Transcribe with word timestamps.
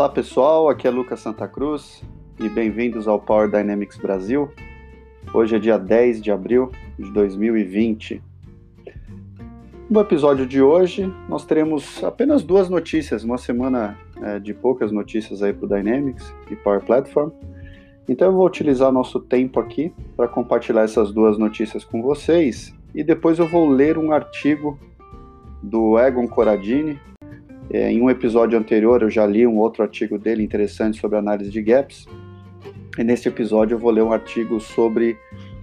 Olá 0.00 0.08
pessoal, 0.08 0.70
aqui 0.70 0.88
é 0.88 0.90
Lucas 0.90 1.20
Santa 1.20 1.46
Cruz 1.46 2.02
e 2.40 2.48
bem-vindos 2.48 3.06
ao 3.06 3.20
Power 3.20 3.50
Dynamics 3.50 3.98
Brasil. 3.98 4.50
Hoje 5.34 5.56
é 5.56 5.58
dia 5.58 5.78
10 5.78 6.22
de 6.22 6.32
abril 6.32 6.72
de 6.98 7.12
2020. 7.12 8.22
No 9.90 10.00
episódio 10.00 10.46
de 10.46 10.62
hoje, 10.62 11.14
nós 11.28 11.44
teremos 11.44 12.02
apenas 12.02 12.42
duas 12.42 12.70
notícias, 12.70 13.24
uma 13.24 13.36
semana 13.36 13.94
é, 14.22 14.38
de 14.38 14.54
poucas 14.54 14.90
notícias 14.90 15.42
aí 15.42 15.52
para 15.52 15.66
o 15.66 15.68
Dynamics 15.68 16.34
e 16.50 16.56
Power 16.56 16.80
Platform. 16.80 17.28
Então 18.08 18.28
eu 18.28 18.32
vou 18.32 18.46
utilizar 18.46 18.90
nosso 18.90 19.20
tempo 19.20 19.60
aqui 19.60 19.92
para 20.16 20.26
compartilhar 20.26 20.84
essas 20.84 21.12
duas 21.12 21.36
notícias 21.36 21.84
com 21.84 22.00
vocês 22.00 22.74
e 22.94 23.04
depois 23.04 23.38
eu 23.38 23.46
vou 23.46 23.68
ler 23.68 23.98
um 23.98 24.12
artigo 24.12 24.78
do 25.62 25.98
Egon 25.98 26.26
Corradini, 26.26 26.98
é, 27.72 27.90
em 27.90 28.02
um 28.02 28.10
episódio 28.10 28.58
anterior 28.58 29.02
eu 29.02 29.10
já 29.10 29.24
li 29.24 29.46
um 29.46 29.58
outro 29.58 29.82
artigo 29.82 30.18
dele 30.18 30.42
interessante 30.42 31.00
sobre 31.00 31.16
análise 31.16 31.50
de 31.50 31.62
gaps. 31.62 32.06
E 32.98 33.04
neste 33.04 33.28
episódio 33.28 33.76
eu 33.76 33.78
vou 33.78 33.90
ler 33.92 34.02
um 34.02 34.12
artigo 34.12 34.58
sobre 34.60 35.16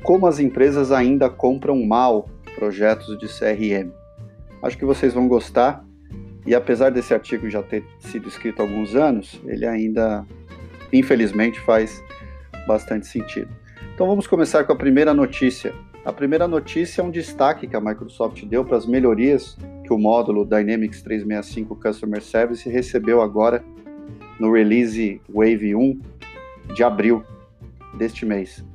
como 0.04 0.26
as 0.26 0.40
empresas 0.40 0.92
ainda 0.92 1.30
compram 1.30 1.84
mal 1.86 2.30
projetos 2.56 3.18
de 3.20 3.28
CRM. 3.28 3.92
Acho 4.64 4.78
que 4.78 4.86
vocês 4.86 5.14
vão 5.14 5.28
gostar. 5.28 5.86
E 6.46 6.56
apesar 6.56 6.92
desse 6.92 7.14
artigo 7.14 7.50
já 7.50 7.62
ter 7.62 7.84
sido 8.00 8.30
escrito 8.30 8.62
há 8.62 8.64
alguns 8.64 8.96
anos, 8.96 9.42
ele 9.46 9.66
ainda, 9.66 10.26
infelizmente, 10.94 11.60
faz 11.60 12.02
bastante 12.66 13.06
sentido. 13.06 13.50
Então 13.94 14.08
vamos 14.08 14.28
começar 14.28 14.64
com 14.64 14.72
a 14.72 14.76
primeira 14.76 15.14
notícia. 15.14 15.74
A 16.06 16.14
primeira 16.14 16.48
notícia 16.48 17.02
é 17.02 17.04
um 17.04 17.12
destaque 17.12 17.68
que 17.68 17.76
a 17.76 17.82
Microsoft 17.82 18.46
deu 18.46 18.64
para 18.64 18.78
as 18.78 18.86
melhorias 18.86 19.58
que 19.88 19.94
o 19.94 19.98
módulo 19.98 20.44
Dynamics 20.44 21.02
365 21.02 21.74
Customer 21.78 22.22
Service 22.22 22.70
recebeu 22.70 23.22
agora 23.22 23.64
no 24.38 24.52
release 24.52 25.22
Wave 25.34 25.74
1 25.74 26.02
de 26.76 26.84
abril 26.84 27.24
deste 27.98 28.26
mês. 28.26 28.66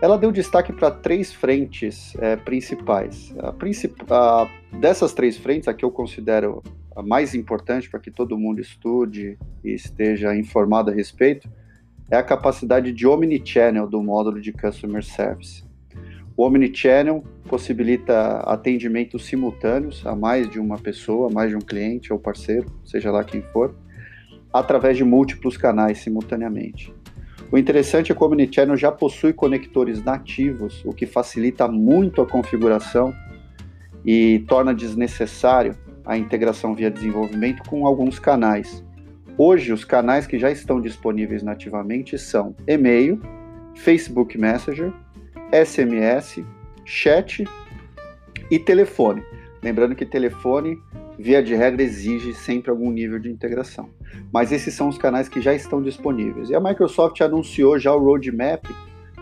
Ela 0.00 0.16
deu 0.16 0.32
destaque 0.32 0.72
para 0.72 0.90
três 0.90 1.32
frentes 1.32 2.16
é, 2.16 2.36
principais. 2.36 3.34
A 3.38 3.52
princip... 3.52 3.94
a... 4.10 4.48
Dessas 4.72 5.12
três 5.12 5.36
frentes, 5.36 5.68
a 5.68 5.74
que 5.74 5.84
eu 5.84 5.90
considero 5.90 6.62
a 6.96 7.02
mais 7.02 7.34
importante 7.34 7.90
para 7.90 8.00
que 8.00 8.10
todo 8.10 8.38
mundo 8.38 8.60
estude 8.60 9.38
e 9.62 9.74
esteja 9.74 10.34
informado 10.34 10.90
a 10.90 10.94
respeito, 10.94 11.48
é 12.10 12.16
a 12.16 12.22
capacidade 12.22 12.92
de 12.92 13.06
omnichannel 13.06 13.86
do 13.86 14.02
módulo 14.02 14.40
de 14.40 14.52
Customer 14.52 15.04
Service. 15.04 15.63
O 16.36 16.44
Omnichannel 16.44 17.22
possibilita 17.48 18.38
atendimentos 18.40 19.24
simultâneos 19.24 20.04
a 20.04 20.16
mais 20.16 20.50
de 20.50 20.58
uma 20.58 20.78
pessoa, 20.78 21.30
mais 21.30 21.50
de 21.50 21.56
um 21.56 21.60
cliente 21.60 22.12
ou 22.12 22.18
parceiro, 22.18 22.66
seja 22.84 23.12
lá 23.12 23.22
quem 23.22 23.40
for, 23.40 23.74
através 24.52 24.96
de 24.96 25.04
múltiplos 25.04 25.56
canais 25.56 25.98
simultaneamente. 25.98 26.92
O 27.52 27.58
interessante 27.58 28.10
é 28.10 28.14
que 28.14 28.22
o 28.22 28.26
Omnichannel 28.26 28.76
já 28.76 28.90
possui 28.90 29.32
conectores 29.32 30.02
nativos, 30.02 30.84
o 30.84 30.92
que 30.92 31.06
facilita 31.06 31.68
muito 31.68 32.20
a 32.20 32.26
configuração 32.26 33.14
e 34.04 34.44
torna 34.48 34.74
desnecessário 34.74 35.76
a 36.04 36.18
integração 36.18 36.74
via 36.74 36.90
desenvolvimento 36.90 37.62
com 37.68 37.86
alguns 37.86 38.18
canais. 38.18 38.84
Hoje, 39.38 39.72
os 39.72 39.84
canais 39.84 40.26
que 40.26 40.38
já 40.38 40.50
estão 40.50 40.80
disponíveis 40.80 41.44
nativamente 41.44 42.18
são 42.18 42.56
e-mail, 42.66 43.20
Facebook 43.74 44.36
Messenger, 44.36 44.92
SMS, 45.54 46.44
chat 46.84 47.44
e 48.50 48.58
telefone. 48.58 49.22
Lembrando 49.62 49.94
que 49.94 50.04
telefone, 50.04 50.78
via 51.18 51.42
de 51.42 51.54
regra, 51.54 51.82
exige 51.82 52.34
sempre 52.34 52.70
algum 52.70 52.90
nível 52.90 53.18
de 53.18 53.30
integração. 53.30 53.88
Mas 54.32 54.52
esses 54.52 54.74
são 54.74 54.88
os 54.88 54.98
canais 54.98 55.28
que 55.28 55.40
já 55.40 55.54
estão 55.54 55.82
disponíveis. 55.82 56.50
E 56.50 56.54
a 56.54 56.60
Microsoft 56.60 57.20
anunciou 57.20 57.78
já 57.78 57.94
o 57.94 57.98
roadmap 57.98 58.64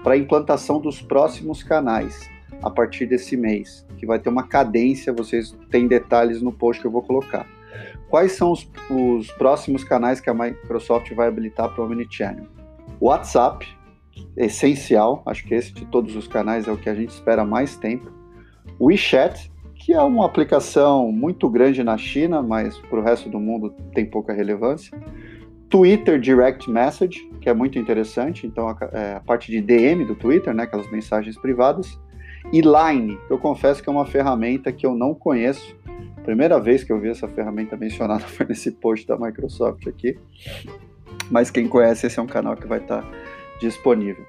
para 0.02 0.14
a 0.14 0.16
implantação 0.16 0.80
dos 0.80 1.00
próximos 1.00 1.62
canais 1.62 2.28
a 2.62 2.70
partir 2.70 3.06
desse 3.06 3.36
mês, 3.36 3.86
que 3.98 4.06
vai 4.06 4.18
ter 4.18 4.28
uma 4.28 4.46
cadência, 4.46 5.12
vocês 5.12 5.56
têm 5.70 5.86
detalhes 5.86 6.40
no 6.40 6.52
post 6.52 6.80
que 6.80 6.86
eu 6.86 6.90
vou 6.90 7.02
colocar. 7.02 7.46
Quais 8.08 8.32
são 8.32 8.52
os, 8.52 8.68
os 8.90 9.30
próximos 9.32 9.84
canais 9.84 10.20
que 10.20 10.28
a 10.28 10.34
Microsoft 10.34 11.12
vai 11.14 11.28
habilitar 11.28 11.70
para 11.74 11.82
o 11.82 11.86
Omnichannel? 11.86 12.46
WhatsApp, 13.00 13.66
essencial, 14.36 15.22
acho 15.26 15.44
que 15.44 15.54
esse 15.54 15.72
de 15.72 15.84
todos 15.86 16.16
os 16.16 16.26
canais 16.26 16.66
é 16.66 16.72
o 16.72 16.76
que 16.76 16.88
a 16.88 16.94
gente 16.94 17.10
espera 17.10 17.44
mais 17.44 17.76
tempo. 17.76 18.10
O 18.78 18.86
WeChat, 18.86 19.50
que 19.74 19.92
é 19.92 20.00
uma 20.00 20.24
aplicação 20.24 21.10
muito 21.10 21.48
grande 21.48 21.82
na 21.82 21.96
China, 21.96 22.42
mas 22.42 22.78
para 22.78 22.98
o 22.98 23.02
resto 23.02 23.28
do 23.28 23.40
mundo 23.40 23.74
tem 23.94 24.06
pouca 24.06 24.32
relevância. 24.32 24.96
Twitter 25.68 26.20
Direct 26.20 26.70
Message, 26.70 27.28
que 27.40 27.48
é 27.48 27.54
muito 27.54 27.78
interessante, 27.78 28.46
então 28.46 28.68
a, 28.68 28.76
é, 28.92 29.14
a 29.14 29.20
parte 29.20 29.50
de 29.50 29.60
DM 29.60 30.04
do 30.04 30.14
Twitter, 30.14 30.52
né, 30.54 30.64
aquelas 30.64 30.90
mensagens 30.90 31.36
privadas. 31.38 31.98
E 32.52 32.60
Line, 32.60 33.18
que 33.26 33.32
eu 33.32 33.38
confesso 33.38 33.82
que 33.82 33.88
é 33.88 33.92
uma 33.92 34.04
ferramenta 34.04 34.70
que 34.70 34.84
eu 34.84 34.94
não 34.94 35.14
conheço. 35.14 35.74
Primeira 36.24 36.60
vez 36.60 36.84
que 36.84 36.92
eu 36.92 37.00
vi 37.00 37.08
essa 37.08 37.26
ferramenta 37.26 37.76
mencionada 37.76 38.20
foi 38.28 38.46
nesse 38.46 38.70
post 38.70 39.06
da 39.06 39.16
Microsoft 39.16 39.86
aqui. 39.86 40.18
Mas 41.30 41.50
quem 41.50 41.66
conhece, 41.66 42.06
esse 42.06 42.18
é 42.18 42.22
um 42.22 42.26
canal 42.26 42.54
que 42.54 42.66
vai 42.66 42.78
estar 42.78 43.02
tá 43.02 43.10
disponível. 43.62 44.24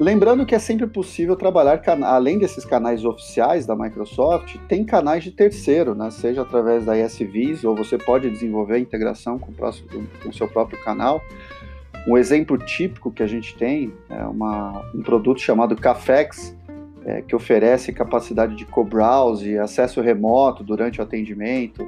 Lembrando 0.00 0.46
que 0.46 0.54
é 0.54 0.58
sempre 0.58 0.86
possível 0.86 1.36
trabalhar, 1.36 1.82
além 2.04 2.38
desses 2.38 2.64
canais 2.64 3.04
oficiais 3.04 3.66
da 3.66 3.76
Microsoft, 3.76 4.56
tem 4.66 4.82
canais 4.82 5.22
de 5.22 5.30
terceiro, 5.30 5.94
né? 5.94 6.10
seja 6.10 6.40
através 6.40 6.86
da 6.86 6.98
ESVs, 6.98 7.64
ou 7.64 7.76
você 7.76 7.98
pode 7.98 8.30
desenvolver 8.30 8.76
a 8.76 8.78
integração 8.78 9.38
com 9.38 9.50
o, 9.50 9.54
próximo, 9.54 9.88
com 10.22 10.32
seu 10.32 10.48
próprio 10.48 10.82
canal. 10.82 11.22
Um 12.08 12.16
exemplo 12.16 12.56
típico 12.56 13.12
que 13.12 13.22
a 13.22 13.26
gente 13.26 13.54
tem 13.58 13.92
é 14.08 14.24
uma, 14.24 14.82
um 14.94 15.02
produto 15.02 15.38
chamado 15.38 15.76
Cafex, 15.76 16.56
é, 17.04 17.20
que 17.20 17.36
oferece 17.36 17.92
capacidade 17.92 18.56
de 18.56 18.64
co-browse, 18.64 19.58
acesso 19.58 20.00
remoto 20.00 20.64
durante 20.64 20.98
o 20.98 21.02
atendimento, 21.02 21.86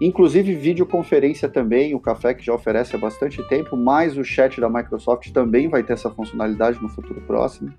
Inclusive 0.00 0.54
videoconferência 0.54 1.48
também, 1.48 1.94
o 1.94 2.00
Café 2.00 2.32
que 2.32 2.44
já 2.44 2.54
oferece 2.54 2.94
há 2.94 2.98
bastante 2.98 3.42
tempo, 3.48 3.76
mas 3.76 4.16
o 4.16 4.22
chat 4.22 4.60
da 4.60 4.68
Microsoft 4.68 5.30
também 5.32 5.68
vai 5.68 5.82
ter 5.82 5.94
essa 5.94 6.08
funcionalidade 6.08 6.80
no 6.80 6.88
futuro 6.88 7.20
próximo. 7.22 7.72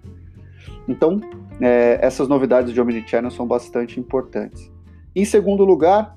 Então, 0.87 1.21
é, 1.61 1.97
essas 2.01 2.27
novidades 2.27 2.73
de 2.73 2.81
Omnichannel 2.81 3.31
são 3.31 3.47
bastante 3.47 3.99
importantes. 3.99 4.69
Em 5.15 5.23
segundo 5.23 5.63
lugar, 5.63 6.15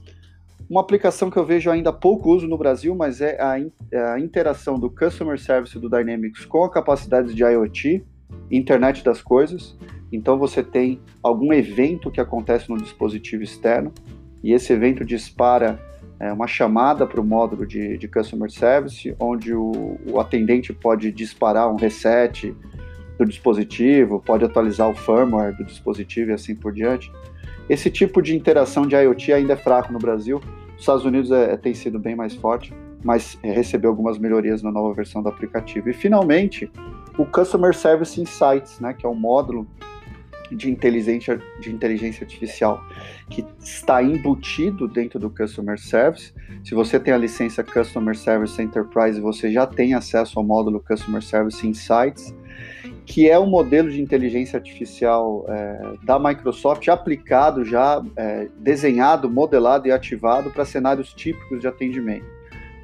uma 0.68 0.80
aplicação 0.80 1.30
que 1.30 1.36
eu 1.36 1.44
vejo 1.44 1.70
ainda 1.70 1.92
pouco 1.92 2.30
uso 2.30 2.48
no 2.48 2.58
Brasil, 2.58 2.94
mas 2.96 3.20
é 3.20 3.40
a, 3.40 3.60
é 3.92 4.02
a 4.12 4.18
interação 4.18 4.78
do 4.78 4.90
Customer 4.90 5.38
Service 5.38 5.78
do 5.78 5.88
Dynamics 5.88 6.44
com 6.46 6.64
a 6.64 6.70
capacidade 6.70 7.32
de 7.32 7.44
IoT, 7.44 8.04
Internet 8.50 9.04
das 9.04 9.22
Coisas. 9.22 9.78
Então, 10.10 10.36
você 10.36 10.64
tem 10.64 11.00
algum 11.22 11.52
evento 11.52 12.10
que 12.10 12.20
acontece 12.20 12.68
no 12.68 12.76
dispositivo 12.76 13.42
externo 13.42 13.92
e 14.42 14.52
esse 14.52 14.72
evento 14.72 15.04
dispara 15.04 15.78
é, 16.22 16.32
uma 16.32 16.46
chamada 16.46 17.04
para 17.04 17.20
o 17.20 17.24
módulo 17.24 17.66
de, 17.66 17.98
de 17.98 18.06
Customer 18.06 18.48
Service, 18.48 19.12
onde 19.18 19.52
o, 19.52 19.98
o 20.08 20.20
atendente 20.20 20.72
pode 20.72 21.10
disparar 21.10 21.68
um 21.68 21.74
reset 21.74 22.54
do 23.18 23.26
dispositivo, 23.26 24.22
pode 24.24 24.44
atualizar 24.44 24.88
o 24.88 24.94
firmware 24.94 25.56
do 25.56 25.64
dispositivo 25.64 26.30
e 26.30 26.34
assim 26.34 26.54
por 26.54 26.72
diante. 26.72 27.12
Esse 27.68 27.90
tipo 27.90 28.22
de 28.22 28.36
interação 28.36 28.86
de 28.86 28.94
IoT 28.94 29.32
ainda 29.32 29.54
é 29.54 29.56
fraco 29.56 29.92
no 29.92 29.98
Brasil. 29.98 30.40
Os 30.76 30.80
Estados 30.80 31.04
Unidos 31.04 31.32
é, 31.32 31.56
tem 31.56 31.74
sido 31.74 31.98
bem 31.98 32.14
mais 32.14 32.36
forte, 32.36 32.72
mas 33.02 33.36
recebeu 33.42 33.90
algumas 33.90 34.16
melhorias 34.16 34.62
na 34.62 34.70
nova 34.70 34.94
versão 34.94 35.24
do 35.24 35.28
aplicativo. 35.28 35.90
E 35.90 35.92
finalmente, 35.92 36.70
o 37.18 37.26
Customer 37.26 37.74
Service 37.74 38.20
Insights, 38.20 38.78
né, 38.78 38.94
que 38.94 39.04
é 39.04 39.08
um 39.08 39.14
módulo 39.14 39.66
de 40.56 40.70
inteligência, 40.70 41.40
de 41.60 41.70
inteligência 41.70 42.24
artificial 42.24 42.84
que 43.28 43.44
está 43.58 44.02
embutido 44.02 44.86
dentro 44.86 45.18
do 45.18 45.30
Customer 45.30 45.78
Service. 45.78 46.32
Se 46.64 46.74
você 46.74 47.00
tem 47.00 47.12
a 47.12 47.18
licença 47.18 47.64
Customer 47.64 48.16
Service 48.16 48.60
Enterprise, 48.60 49.20
você 49.20 49.50
já 49.50 49.66
tem 49.66 49.94
acesso 49.94 50.38
ao 50.38 50.44
módulo 50.44 50.80
Customer 50.80 51.22
Service 51.22 51.66
Insights, 51.66 52.34
que 53.04 53.28
é 53.28 53.38
um 53.38 53.46
modelo 53.46 53.90
de 53.90 54.00
inteligência 54.00 54.56
artificial 54.56 55.44
é, 55.48 55.94
da 56.04 56.18
Microsoft 56.18 56.86
aplicado, 56.88 57.64
já 57.64 58.02
é, 58.16 58.48
desenhado, 58.58 59.30
modelado 59.30 59.88
e 59.88 59.92
ativado 59.92 60.50
para 60.50 60.64
cenários 60.64 61.12
típicos 61.12 61.60
de 61.60 61.66
atendimento. 61.66 62.26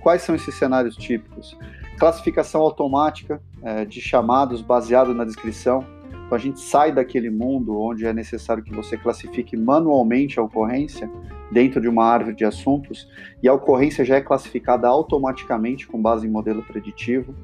Quais 0.03 0.23
são 0.23 0.35
esses 0.35 0.55
cenários 0.55 0.97
típicos? 0.97 1.57
Classificação 1.99 2.61
automática 2.61 3.41
é, 3.63 3.85
de 3.85 4.01
chamados 4.01 4.63
baseado 4.63 5.15
na 5.15 5.25
descrição 5.25 5.85
então 6.29 6.37
a 6.37 6.41
gente 6.41 6.61
sai 6.61 6.93
daquele 6.93 7.31
mundo 7.31 7.81
onde 7.81 8.05
é 8.05 8.13
necessário 8.13 8.63
que 8.63 8.75
você 8.75 8.99
classifique 8.99 9.57
manualmente 9.57 10.39
a 10.39 10.43
ocorrência 10.43 11.11
dentro 11.51 11.81
de 11.81 11.89
uma 11.89 12.05
árvore 12.05 12.37
de 12.37 12.45
assuntos 12.45 13.09
e 13.43 13.49
a 13.49 13.55
ocorrência 13.55 14.05
já 14.05 14.17
é 14.17 14.21
classificada 14.21 14.87
automaticamente 14.87 15.87
com 15.87 16.01
base 16.01 16.27
em 16.27 16.31
modelo 16.31 16.63
preditivo. 16.63 17.35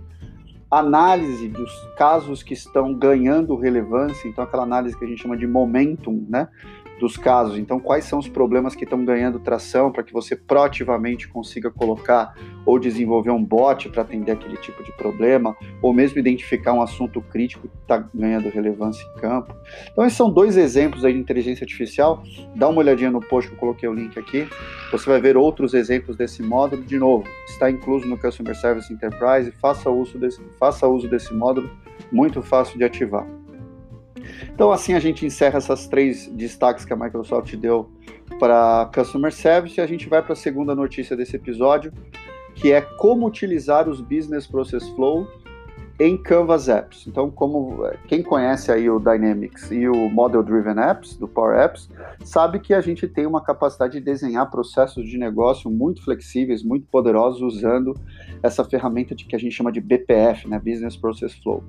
Análise 0.71 1.49
dos 1.49 1.73
casos 1.97 2.43
que 2.43 2.53
estão 2.53 2.93
ganhando 2.93 3.57
relevância, 3.57 4.29
então 4.29 4.45
aquela 4.45 4.65
análise 4.65 4.99
que 4.99 5.05
a 5.05 5.09
gente 5.09 5.23
chama 5.23 5.37
de 5.37 5.47
momentum, 5.47 6.27
né? 6.29 6.49
Dos 6.99 7.17
casos. 7.17 7.59
Então, 7.59 7.81
quais 7.81 8.05
são 8.05 8.19
os 8.19 8.29
problemas 8.29 8.75
que 8.75 8.85
estão 8.85 9.05
ganhando 9.05 9.39
tração 9.39 9.91
para 9.91 10.03
que 10.03 10.13
você 10.13 10.37
proativamente 10.37 11.29
consiga 11.29 11.71
colocar 11.71 12.35
ou 12.65 12.79
desenvolver 12.79 13.31
um 13.31 13.43
bot 13.43 13.89
para 13.89 14.03
atender 14.03 14.33
aquele 14.33 14.57
tipo 14.57 14.83
de 14.83 14.93
problema, 14.93 15.57
ou 15.83 15.93
mesmo 15.93 16.19
identificar 16.19 16.73
um 16.73 16.83
assunto 16.83 17.21
crítico 17.21 17.69
que 17.69 17.77
está 17.83 18.09
ganhando 18.15 18.49
relevância 18.49 19.05
em 19.05 19.21
campo. 19.21 19.55
Então, 19.93 20.05
esses 20.05 20.17
são 20.17 20.31
dois 20.31 20.57
exemplos 20.57 21.05
aí 21.05 21.13
de 21.13 21.19
inteligência 21.19 21.65
artificial. 21.65 22.23
Dá 22.55 22.69
uma 22.69 22.79
olhadinha 22.79 23.11
no 23.11 23.21
post 23.21 23.49
que 23.51 23.57
eu 23.57 23.61
coloquei 23.61 23.89
o 23.89 23.93
link 23.93 24.19
aqui. 24.19 24.49
Você 24.91 25.09
vai 25.09 25.21
ver 25.21 25.37
outros 25.37 25.75
exemplos 25.75 26.17
desse 26.17 26.43
módulo. 26.43 26.83
De 26.83 26.99
novo, 26.99 27.25
está 27.47 27.71
incluso 27.71 28.07
no 28.07 28.19
Customer 28.19 28.55
Service 28.55 28.93
Enterprise. 28.93 29.51
Faça 29.61 29.91
uso 29.91 30.19
desse, 30.19 30.41
faça 30.59 30.87
uso 30.87 31.09
desse 31.09 31.35
módulo, 31.35 31.71
muito 32.13 32.43
fácil 32.43 32.79
de 32.79 32.85
ativar. 32.85 33.27
Então, 34.53 34.71
assim 34.71 34.95
a 34.95 35.01
gente 35.01 35.25
encerra 35.25 35.59
essas 35.59 35.87
três 35.87 36.29
destaques 36.29 36.85
que 36.85 36.93
a 36.93 36.97
Microsoft 36.97 37.55
deu 37.57 37.91
para 38.39 38.91
Customer 38.95 39.33
Service 39.33 39.79
e 39.79 39.83
a 39.83 39.87
gente 39.87 40.09
vai 40.09 40.23
para 40.23 40.33
a 40.33 40.37
segunda 40.37 40.75
notícia 40.75 41.17
desse 41.17 41.37
episódio, 41.37 41.93
que 42.55 42.73
é 42.73 42.81
como 42.81 43.27
utilizar 43.27 43.89
os 43.89 44.01
Business 44.01 44.47
Process 44.47 44.89
Flow 44.91 45.27
em 45.99 46.17
Canvas 46.17 46.69
Apps. 46.69 47.07
Então, 47.07 47.31
como 47.31 47.89
quem 48.09 48.23
conhece 48.23 48.73
aí 48.73 48.91
o 48.91 48.99
Dynamics 48.99 49.71
e 49.71 49.87
o 49.89 50.09
Model 50.11 50.43
Driven 50.43 50.79
Apps 50.79 51.17
do 51.17 51.29
Power 51.29 51.57
Apps, 51.57 51.89
sabe 52.25 52.59
que 52.59 52.75
a 52.75 52.81
gente 52.81 53.07
tem 53.07 53.27
uma 53.27 53.41
capacidade 53.41 53.99
de 53.99 54.01
desenhar 54.01 54.51
processos 54.51 55.09
de 55.09 55.17
negócio 55.17 55.71
muito 55.71 56.03
flexíveis, 56.05 56.65
muito 56.65 56.87
poderosos 56.89 57.41
usando 57.41 57.95
essa 58.43 58.65
ferramenta 58.65 59.15
de 59.15 59.25
que 59.25 59.37
a 59.37 59.39
gente 59.39 59.53
chama 59.53 59.71
de 59.71 59.81
BPF, 59.81 60.49
né, 60.49 60.59
Business 60.59 60.97
Process 60.97 61.35
Flow. 61.35 61.63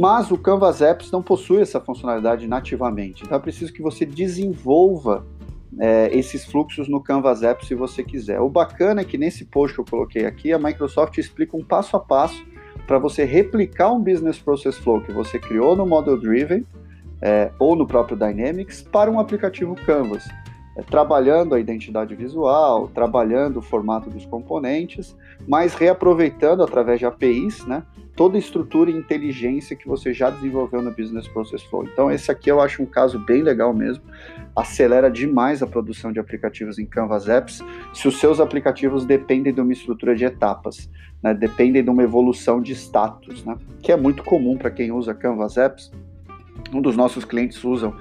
Mas 0.00 0.30
o 0.30 0.38
Canvas 0.38 0.80
Apps 0.80 1.10
não 1.10 1.22
possui 1.22 1.60
essa 1.60 1.78
funcionalidade 1.78 2.48
nativamente. 2.48 3.22
Então 3.22 3.36
é 3.36 3.40
preciso 3.40 3.70
que 3.70 3.82
você 3.82 4.06
desenvolva 4.06 5.26
é, 5.78 6.08
esses 6.16 6.42
fluxos 6.46 6.88
no 6.88 7.02
Canvas 7.02 7.42
Apps 7.42 7.68
se 7.68 7.74
você 7.74 8.02
quiser. 8.02 8.40
O 8.40 8.48
bacana 8.48 9.02
é 9.02 9.04
que 9.04 9.18
nesse 9.18 9.44
post 9.44 9.74
que 9.74 9.80
eu 9.82 9.84
coloquei 9.84 10.24
aqui, 10.24 10.54
a 10.54 10.58
Microsoft 10.58 11.18
explica 11.18 11.54
um 11.54 11.62
passo 11.62 11.98
a 11.98 12.00
passo 12.00 12.42
para 12.86 12.98
você 12.98 13.24
replicar 13.24 13.92
um 13.92 14.00
Business 14.02 14.38
Process 14.38 14.78
Flow 14.78 15.02
que 15.02 15.12
você 15.12 15.38
criou 15.38 15.76
no 15.76 15.84
Model 15.84 16.18
Driven 16.18 16.64
é, 17.20 17.50
ou 17.58 17.76
no 17.76 17.86
próprio 17.86 18.16
Dynamics 18.16 18.80
para 18.80 19.10
um 19.10 19.20
aplicativo 19.20 19.74
Canvas. 19.74 20.26
É, 20.80 20.82
trabalhando 20.82 21.54
a 21.54 21.60
identidade 21.60 22.14
visual, 22.14 22.88
trabalhando 22.88 23.58
o 23.58 23.62
formato 23.62 24.08
dos 24.08 24.24
componentes, 24.24 25.14
mas 25.46 25.74
reaproveitando 25.74 26.62
através 26.62 26.98
de 26.98 27.04
APIs, 27.04 27.66
né, 27.66 27.82
toda 28.16 28.36
a 28.36 28.38
estrutura 28.38 28.90
e 28.90 28.94
inteligência 28.94 29.76
que 29.76 29.86
você 29.86 30.14
já 30.14 30.30
desenvolveu 30.30 30.80
no 30.80 30.90
Business 30.90 31.28
Process 31.28 31.62
Flow. 31.62 31.84
Então, 31.84 32.10
esse 32.10 32.30
aqui 32.30 32.50
eu 32.50 32.60
acho 32.60 32.82
um 32.82 32.86
caso 32.86 33.18
bem 33.18 33.42
legal 33.42 33.74
mesmo. 33.74 34.02
Acelera 34.56 35.10
demais 35.10 35.62
a 35.62 35.66
produção 35.66 36.12
de 36.12 36.18
aplicativos 36.18 36.78
em 36.78 36.86
Canvas 36.86 37.28
Apps 37.28 37.62
se 37.92 38.08
os 38.08 38.18
seus 38.18 38.40
aplicativos 38.40 39.04
dependem 39.04 39.52
de 39.52 39.60
uma 39.60 39.72
estrutura 39.72 40.16
de 40.16 40.24
etapas, 40.24 40.90
né? 41.22 41.34
dependem 41.34 41.84
de 41.84 41.90
uma 41.90 42.02
evolução 42.02 42.60
de 42.60 42.72
status, 42.72 43.44
né? 43.44 43.56
que 43.82 43.92
é 43.92 43.96
muito 43.96 44.24
comum 44.24 44.56
para 44.56 44.70
quem 44.70 44.90
usa 44.92 45.14
Canvas 45.14 45.56
Apps. 45.56 45.90
Um 46.72 46.80
dos 46.80 46.96
nossos 46.96 47.24
clientes 47.24 47.62
usam 47.64 47.94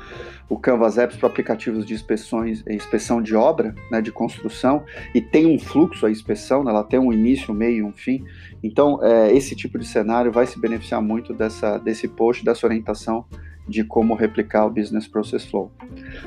o 0.49 0.57
Canvas 0.57 0.97
Apps 0.97 1.15
para 1.15 1.27
aplicativos 1.27 1.85
de 1.85 1.93
inspeções, 1.93 2.63
inspeção 2.67 3.21
de 3.21 3.35
obra, 3.35 3.75
né, 3.91 4.01
de 4.01 4.11
construção, 4.11 4.83
e 5.13 5.21
tem 5.21 5.45
um 5.45 5.59
fluxo 5.59 6.05
a 6.05 6.11
inspeção, 6.11 6.63
né, 6.63 6.71
ela 6.71 6.83
tem 6.83 6.99
um 6.99 7.13
início, 7.13 7.53
um 7.53 7.57
meio 7.57 7.77
e 7.77 7.83
um 7.83 7.91
fim. 7.91 8.25
Então, 8.63 8.99
é, 9.03 9.31
esse 9.31 9.55
tipo 9.55 9.77
de 9.77 9.85
cenário 9.85 10.31
vai 10.31 10.47
se 10.47 10.59
beneficiar 10.59 11.01
muito 11.01 11.33
dessa, 11.33 11.77
desse 11.77 12.07
post, 12.07 12.43
dessa 12.43 12.65
orientação 12.65 13.25
de 13.67 13.83
como 13.83 14.15
replicar 14.15 14.65
o 14.65 14.71
Business 14.71 15.07
Process 15.07 15.45
Flow. 15.45 15.71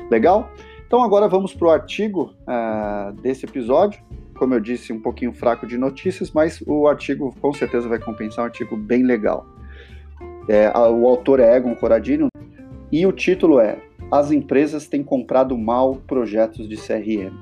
Legal? 0.09 0.49
Então, 0.87 1.03
agora 1.03 1.27
vamos 1.27 1.53
para 1.53 1.67
o 1.67 1.71
artigo 1.71 2.33
é, 2.47 3.11
desse 3.21 3.45
episódio. 3.45 4.01
Como 4.35 4.53
eu 4.53 4.59
disse, 4.59 4.93
um 4.93 4.99
pouquinho 4.99 5.33
fraco 5.33 5.67
de 5.67 5.77
notícias, 5.77 6.31
mas 6.31 6.61
o 6.65 6.87
artigo 6.87 7.35
com 7.41 7.53
certeza 7.53 7.87
vai 7.87 7.99
compensar 7.99 8.43
um 8.43 8.47
artigo 8.47 8.77
bem 8.77 9.03
legal. 9.03 9.45
É, 10.47 10.69
o 10.69 11.07
autor 11.07 11.39
é 11.39 11.55
Egon 11.55 11.75
Coradino 11.75 12.27
e 12.91 13.05
o 13.05 13.11
título 13.11 13.59
é 13.59 13.77
as 14.11 14.29
empresas 14.29 14.87
têm 14.87 15.01
comprado 15.01 15.57
mal 15.57 15.95
projetos 16.07 16.69
de 16.69 16.77
CRM. 16.77 17.33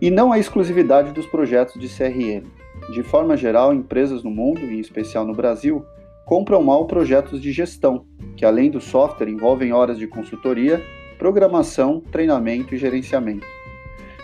E 0.00 0.08
não 0.08 0.32
é 0.32 0.38
exclusividade 0.38 1.12
dos 1.12 1.26
projetos 1.26 1.80
de 1.80 1.88
CRM. 1.88 2.46
De 2.92 3.02
forma 3.02 3.36
geral, 3.36 3.74
empresas 3.74 4.22
no 4.22 4.30
mundo, 4.30 4.60
e 4.60 4.76
em 4.76 4.78
especial 4.78 5.26
no 5.26 5.34
Brasil, 5.34 5.84
compram 6.24 6.62
mal 6.62 6.86
projetos 6.86 7.42
de 7.42 7.50
gestão, 7.50 8.06
que 8.36 8.44
além 8.44 8.70
do 8.70 8.80
software 8.80 9.28
envolvem 9.28 9.72
horas 9.72 9.98
de 9.98 10.06
consultoria, 10.06 10.80
programação, 11.18 12.00
treinamento 12.00 12.72
e 12.72 12.78
gerenciamento. 12.78 13.46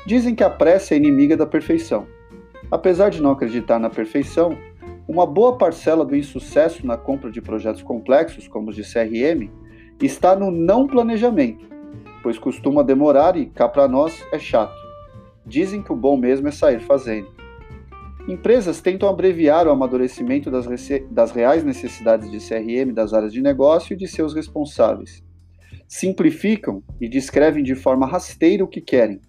Dizem 0.06 0.32
que 0.32 0.44
a 0.44 0.50
pressa 0.50 0.94
é 0.94 0.96
inimiga 0.96 1.36
da 1.36 1.44
perfeição. 1.44 2.06
Apesar 2.70 3.10
de 3.10 3.20
não 3.20 3.32
acreditar 3.32 3.80
na 3.80 3.90
perfeição, 3.90 4.56
uma 5.08 5.24
boa 5.24 5.56
parcela 5.56 6.04
do 6.04 6.16
insucesso 6.16 6.86
na 6.86 6.96
compra 6.96 7.30
de 7.30 7.40
projetos 7.40 7.82
complexos, 7.82 8.48
como 8.48 8.70
os 8.70 8.76
de 8.76 8.82
CRM, 8.82 9.50
está 10.02 10.34
no 10.34 10.50
não 10.50 10.86
planejamento, 10.86 11.66
pois 12.22 12.38
costuma 12.38 12.82
demorar 12.82 13.36
e 13.36 13.46
cá 13.46 13.68
para 13.68 13.86
nós 13.86 14.24
é 14.32 14.38
chato. 14.38 14.74
Dizem 15.46 15.82
que 15.82 15.92
o 15.92 15.96
bom 15.96 16.16
mesmo 16.16 16.48
é 16.48 16.50
sair 16.50 16.80
fazendo. 16.80 17.28
Empresas 18.28 18.80
tentam 18.80 19.08
abreviar 19.08 19.68
o 19.68 19.70
amadurecimento 19.70 20.50
das, 20.50 20.66
das 21.08 21.30
reais 21.30 21.62
necessidades 21.62 22.28
de 22.28 22.38
CRM 22.38 22.92
das 22.92 23.14
áreas 23.14 23.32
de 23.32 23.40
negócio 23.40 23.94
e 23.94 23.96
de 23.96 24.08
seus 24.08 24.34
responsáveis. 24.34 25.22
Simplificam 25.86 26.82
e 27.00 27.08
descrevem 27.08 27.62
de 27.62 27.76
forma 27.76 28.04
rasteira 28.04 28.64
o 28.64 28.68
que 28.68 28.80
querem, 28.80 29.20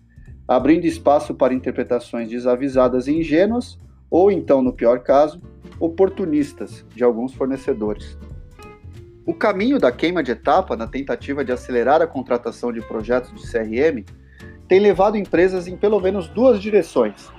abrindo 0.48 0.86
espaço 0.86 1.36
para 1.36 1.54
interpretações 1.54 2.28
desavisadas 2.28 3.08
e 3.08 3.12
ingênuas, 3.12 3.78
ou 4.10 4.32
então, 4.32 4.62
no 4.62 4.74
pior 4.74 5.00
caso, 5.00 5.42
oportunistas 5.80 6.86
de 6.96 7.04
alguns 7.04 7.34
fornecedores. 7.34 8.18
O 9.26 9.34
caminho 9.34 9.78
da 9.78 9.92
queima 9.92 10.24
de 10.24 10.32
etapa 10.32 10.76
na 10.76 10.88
tentativa 10.88 11.44
de 11.44 11.52
acelerar 11.52 12.02
a 12.02 12.08
contratação 12.08 12.72
de 12.72 12.82
projetos 12.82 13.34
de 13.34 13.52
CRM 13.52 14.06
tem 14.68 14.80
levado 14.80 15.18
empresas 15.18 15.68
em 15.68 15.76
pelo 15.76 16.00
menos 16.00 16.30
duas 16.30 16.62
direções. 16.62 17.30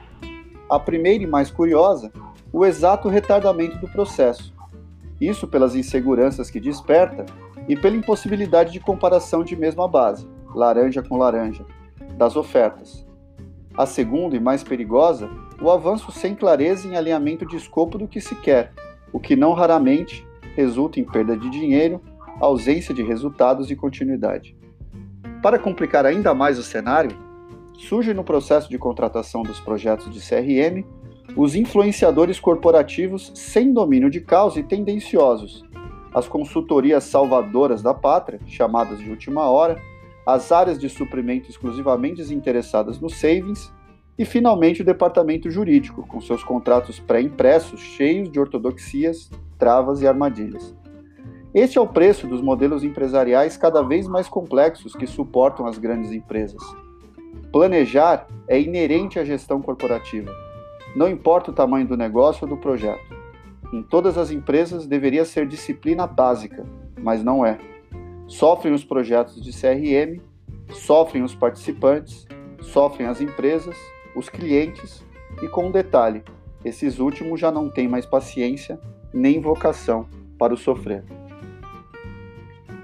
A 0.68 0.78
primeira 0.78 1.24
e 1.24 1.26
mais 1.26 1.50
curiosa, 1.50 2.12
o 2.52 2.66
exato 2.66 3.08
retardamento 3.08 3.78
do 3.78 3.88
processo. 3.88 4.54
Isso 5.20 5.48
pelas 5.48 5.74
inseguranças 5.74 6.50
que 6.50 6.60
desperta 6.60 7.24
e 7.66 7.74
pela 7.74 7.96
impossibilidade 7.96 8.72
de 8.72 8.80
comparação 8.80 9.42
de 9.42 9.56
mesma 9.56 9.88
base, 9.88 10.28
laranja 10.54 11.02
com 11.02 11.16
laranja, 11.16 11.64
das 12.16 12.37
ofertas. 12.37 13.06
A 13.76 13.87
segunda 13.87 14.37
e 14.37 14.40
mais 14.40 14.62
perigosa, 14.62 15.30
o 15.60 15.70
avanço 15.70 16.12
sem 16.12 16.34
clareza 16.34 16.86
em 16.86 16.96
alinhamento 16.96 17.46
de 17.46 17.56
escopo 17.56 17.98
do 17.98 18.08
que 18.08 18.20
se 18.20 18.34
quer, 18.36 18.72
o 19.12 19.18
que 19.18 19.34
não 19.34 19.52
raramente 19.52 20.26
resulta 20.54 21.00
em 21.00 21.04
perda 21.04 21.36
de 21.36 21.50
dinheiro, 21.50 22.00
ausência 22.40 22.94
de 22.94 23.02
resultados 23.02 23.70
e 23.70 23.76
continuidade. 23.76 24.56
Para 25.42 25.58
complicar 25.58 26.06
ainda 26.06 26.34
mais 26.34 26.58
o 26.58 26.62
cenário, 26.62 27.16
surge 27.78 28.12
no 28.12 28.24
processo 28.24 28.68
de 28.68 28.78
contratação 28.78 29.42
dos 29.42 29.60
projetos 29.60 30.10
de 30.10 30.20
CRM 30.20 30.84
os 31.36 31.54
influenciadores 31.54 32.40
corporativos 32.40 33.30
sem 33.34 33.72
domínio 33.72 34.10
de 34.10 34.20
causa 34.20 34.58
e 34.58 34.62
tendenciosos, 34.62 35.64
as 36.12 36.26
consultorias 36.26 37.04
salvadoras 37.04 37.82
da 37.82 37.94
pátria, 37.94 38.40
chamadas 38.46 38.98
de 38.98 39.10
última 39.10 39.48
hora, 39.48 39.80
as 40.26 40.50
áreas 40.50 40.78
de 40.78 40.88
suprimento 40.88 41.50
exclusivamente 41.50 42.16
desinteressadas 42.16 42.98
nos 42.98 43.14
savings 43.14 43.72
e, 44.18 44.25
finalmente, 44.25 44.82
o 44.82 44.84
departamento 44.84 45.48
jurídico, 45.48 46.06
com 46.06 46.20
seus 46.20 46.42
contratos 46.42 46.98
pré-impressos 46.98 47.80
cheios 47.80 48.30
de 48.30 48.40
ortodoxias, 48.40 49.30
travas 49.56 50.02
e 50.02 50.08
armadilhas. 50.08 50.75
Este 51.54 51.78
é 51.78 51.80
o 51.80 51.87
preço 51.87 52.26
dos 52.26 52.42
modelos 52.42 52.84
empresariais 52.84 53.56
cada 53.56 53.80
vez 53.80 54.06
mais 54.08 54.28
complexos 54.28 54.94
que 54.94 55.06
suportam 55.06 55.66
as 55.66 55.78
grandes 55.78 56.12
empresas. 56.12 56.62
Planejar 57.52 58.26
é 58.46 58.60
inerente 58.60 59.18
à 59.18 59.25
gestão 59.25 59.62
corporativa. 59.62 60.30
Não 60.94 61.08
importa 61.08 61.50
o 61.50 61.54
tamanho 61.54 61.87
do 61.87 61.96
negócio 61.96 62.44
ou 62.44 62.48
do 62.48 62.60
projeto. 62.60 63.16
Em 63.72 63.82
todas 63.82 64.18
as 64.18 64.30
empresas 64.30 64.87
deveria 64.87 65.25
ser 65.25 65.46
disciplina 65.46 66.06
básica, 66.06 66.66
mas 66.98 67.22
não 67.22 67.46
é. 67.46 67.58
Sofrem 68.26 68.75
os 68.75 68.84
projetos 68.84 69.40
de 69.40 69.52
CRM, 69.52 70.20
sofrem 70.70 71.22
os 71.22 71.34
participantes, 71.34 72.26
sofrem 72.60 73.06
as 73.08 73.20
empresas, 73.20 73.76
os 74.18 74.28
clientes 74.28 75.04
e 75.42 75.48
com 75.48 75.66
um 75.68 75.70
detalhe: 75.70 76.22
esses 76.64 76.98
últimos 76.98 77.40
já 77.40 77.50
não 77.50 77.68
têm 77.68 77.88
mais 77.88 78.04
paciência 78.04 78.78
nem 79.12 79.40
vocação 79.40 80.06
para 80.38 80.52
o 80.52 80.56
sofrer. 80.56 81.04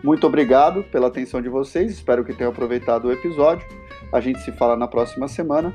Muito 0.03 0.27
obrigado 0.27 0.85
pela 0.85 1.09
atenção 1.09 1.41
de 1.41 1.49
vocês, 1.49 1.91
espero 1.91 2.25
que 2.25 2.35
tenham 2.35 2.53
aproveitado 2.53 3.07
o 3.07 3.13
episódio. 3.13 3.67
A 4.13 4.21
gente 4.21 4.41
se 4.41 4.53
fala 4.53 4.77
na 4.77 4.87
próxima 4.87 5.29
semana. 5.29 5.75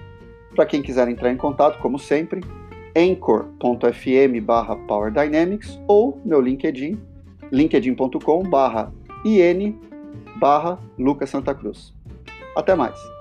Para 0.56 0.66
quem 0.66 0.82
quiser 0.82 1.08
entrar 1.08 1.32
em 1.32 1.38
contato, 1.38 1.80
como 1.80 2.00
sempre, 2.00 2.42
anchor.fm 2.96 4.42
barra 4.44 4.78
Dynamics 5.12 5.80
ou 5.88 6.20
meu 6.26 6.42
LinkedIn, 6.42 7.00
linkedin.com 7.52 8.44
barra 8.44 8.92
IN 9.26 9.80
barra 10.40 10.80
Lucas 10.98 11.30
Santa 11.30 11.54
Cruz. 11.54 11.94
Até 12.56 12.76
mais! 12.76 13.19